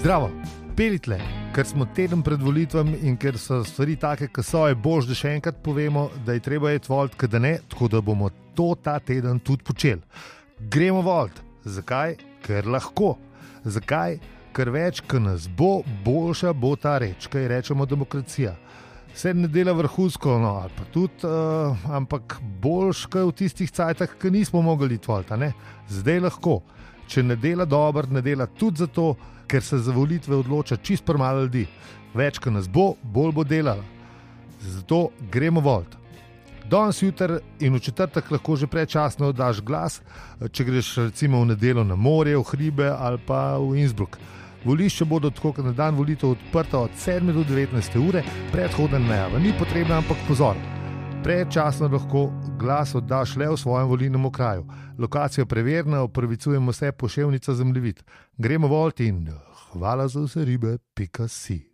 [0.00, 0.30] Zdravo,
[0.76, 1.18] pelitle,
[1.52, 5.12] ker smo teden pred volitvami in ker so stvari take, ki so, je bož, da
[5.12, 8.94] še enkrat povemo, da je treba iti volt, da ne, tako da bomo to ta
[8.96, 10.00] teden tudi počeli.
[10.72, 11.42] Gremo volt.
[11.68, 12.16] Zakaj?
[12.46, 13.18] Ker lahko.
[13.68, 14.16] Zakaj?
[14.56, 18.56] Ker več, ki nas bo, boljša bo ta reč, kaj rečemo demokracija.
[19.12, 24.16] Vse ne dela vrhunsko, no, ali pa tudi, uh, ampak boljš, kot v tistih cajtah,
[24.16, 25.28] ki nismo mogli iti volt,
[25.92, 26.62] zdaj lahko.
[27.10, 29.16] Če ne dela dobro, ne dela tudi zato,
[29.50, 31.64] ker se za volitve odloča čist premalo ljudi.
[32.14, 33.82] Več, kot nas bo, bolj bo delala.
[34.62, 35.96] Zato gremo volt.
[36.70, 39.98] Danes jutr in v četrtek lahko že prečasno daš glas,
[40.38, 44.20] če greš recimo v nedeljo na morje, v hribe ali pa v Innsbruck.
[44.64, 49.42] Volišče bodo tako, kot na dan volitev odprta od 7 do 19 ure, predhodna najava
[49.42, 50.69] ni potrebna, ampak pozor.
[51.22, 54.64] Predčasno lahko glas oddaš le v svojem volilnem okraju.
[54.98, 58.02] Lokacijo preverjena, opravicujemo se poševnica zemljevid.
[58.38, 59.28] Gremo volt in
[59.72, 61.69] hvala za vse ribe, pika si.